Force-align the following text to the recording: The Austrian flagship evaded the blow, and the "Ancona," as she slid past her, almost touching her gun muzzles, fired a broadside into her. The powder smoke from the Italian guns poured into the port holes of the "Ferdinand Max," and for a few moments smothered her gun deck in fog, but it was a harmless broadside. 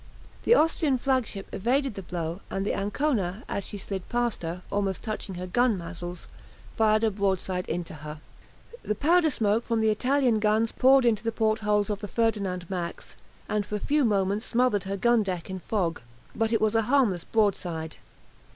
The 0.45 0.55
Austrian 0.55 0.97
flagship 0.97 1.45
evaded 1.53 1.93
the 1.93 2.01
blow, 2.01 2.41
and 2.49 2.65
the 2.65 2.73
"Ancona," 2.75 3.43
as 3.47 3.63
she 3.63 3.77
slid 3.77 4.09
past 4.09 4.41
her, 4.41 4.63
almost 4.71 5.03
touching 5.03 5.35
her 5.35 5.45
gun 5.45 5.77
muzzles, 5.77 6.27
fired 6.75 7.03
a 7.03 7.11
broadside 7.11 7.69
into 7.69 7.93
her. 7.93 8.19
The 8.81 8.95
powder 8.95 9.29
smoke 9.29 9.63
from 9.63 9.79
the 9.79 9.91
Italian 9.91 10.39
guns 10.39 10.71
poured 10.71 11.05
into 11.05 11.23
the 11.23 11.31
port 11.31 11.59
holes 11.59 11.91
of 11.91 11.99
the 11.99 12.07
"Ferdinand 12.07 12.67
Max," 12.67 13.15
and 13.47 13.63
for 13.63 13.75
a 13.75 13.79
few 13.79 14.03
moments 14.03 14.47
smothered 14.47 14.85
her 14.85 14.97
gun 14.97 15.21
deck 15.21 15.51
in 15.51 15.59
fog, 15.59 16.01
but 16.35 16.51
it 16.51 16.61
was 16.61 16.73
a 16.73 16.81
harmless 16.89 17.23
broadside. 17.23 17.97